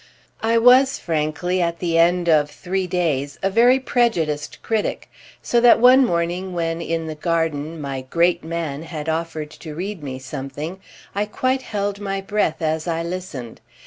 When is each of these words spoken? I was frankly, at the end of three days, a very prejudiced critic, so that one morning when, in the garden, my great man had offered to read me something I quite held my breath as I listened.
I 0.41 0.57
was 0.57 0.97
frankly, 0.97 1.61
at 1.61 1.77
the 1.77 1.95
end 1.99 2.27
of 2.27 2.49
three 2.49 2.87
days, 2.87 3.37
a 3.43 3.51
very 3.51 3.79
prejudiced 3.79 4.63
critic, 4.63 5.11
so 5.43 5.61
that 5.61 5.79
one 5.79 6.03
morning 6.03 6.53
when, 6.53 6.81
in 6.81 7.05
the 7.05 7.13
garden, 7.13 7.79
my 7.79 8.01
great 8.09 8.43
man 8.43 8.81
had 8.81 9.07
offered 9.07 9.51
to 9.51 9.75
read 9.75 10.01
me 10.01 10.17
something 10.17 10.79
I 11.13 11.25
quite 11.27 11.61
held 11.61 11.99
my 11.99 12.19
breath 12.19 12.63
as 12.63 12.87
I 12.87 13.03
listened. 13.03 13.61